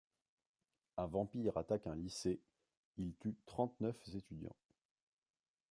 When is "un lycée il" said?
1.85-3.13